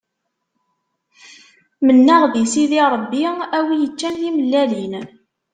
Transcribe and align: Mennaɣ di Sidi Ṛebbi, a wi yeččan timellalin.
Mennaɣ 1.85 2.21
di 2.33 2.43
Sidi 2.51 2.81
Ṛebbi, 2.93 3.23
a 3.57 3.59
wi 3.67 3.75
yeččan 3.81 4.15
timellalin. 4.21 4.93